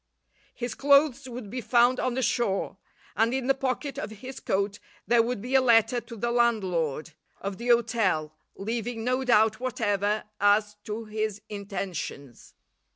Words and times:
His 0.55 0.73
clothes 0.73 1.29
would 1.29 1.51
be 1.51 1.61
found 1.61 1.99
on 1.99 2.15
the 2.15 2.23
shore, 2.23 2.77
and 3.15 3.35
in 3.35 3.45
the 3.45 3.53
pocket 3.53 3.99
of 3.99 4.09
his 4.09 4.39
coat 4.39 4.79
there 5.05 5.21
would 5.21 5.43
be 5.43 5.53
a 5.53 5.61
letter 5.61 6.01
to 6.01 6.15
the 6.17 6.31
landlord 6.31 7.11
of 7.39 7.59
the 7.59 7.67
hotel 7.67 8.33
leaving 8.55 9.03
no 9.03 9.23
doubt 9.23 9.59
whatever 9.59 10.23
as 10.39 10.73
to 10.85 11.05
his 11.05 11.43
intentions. 11.49 12.55